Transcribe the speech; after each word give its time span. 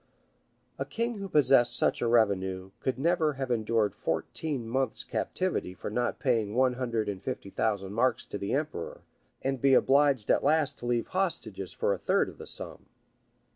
A 0.79 0.83
king 0.85 1.19
who 1.19 1.29
possessed 1.29 1.77
such 1.77 2.01
a 2.01 2.07
revenue, 2.07 2.71
could 2.79 2.97
never 2.97 3.33
have 3.33 3.51
endured 3.51 3.93
fourteen 3.93 4.67
months' 4.67 5.03
captivity 5.03 5.75
for 5.75 5.91
not 5.91 6.17
paying 6.17 6.55
one 6.55 6.73
hundred 6.73 7.07
and 7.07 7.21
fifty 7.21 7.51
thousand 7.51 7.93
marks 7.93 8.25
to 8.25 8.39
the 8.39 8.51
emperor, 8.55 9.01
and 9.43 9.61
be 9.61 9.75
obliged 9.75 10.31
at 10.31 10.43
last 10.43 10.79
to 10.79 10.87
leave 10.87 11.09
hostages 11.09 11.71
for 11.71 11.93
a 11.93 11.99
third 11.99 12.29
of 12.29 12.39
the 12.39 12.47
sum. 12.47 12.87